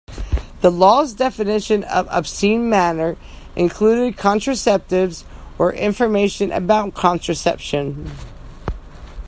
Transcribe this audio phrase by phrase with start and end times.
[0.61, 3.17] The law's definition of obscene matter
[3.55, 5.25] included contraceptives
[5.59, 8.09] or information about contraception.